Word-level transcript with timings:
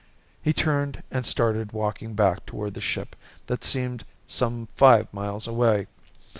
He 0.41 0.51
turned 0.51 1.03
and 1.11 1.27
started 1.27 1.73
walking 1.73 2.15
back 2.15 2.47
toward 2.47 2.73
the 2.73 2.81
ship 2.81 3.15
that 3.45 3.63
seemed 3.63 4.03
some 4.25 4.67
five 4.75 5.13
miles 5.13 5.45
away. 5.45 5.85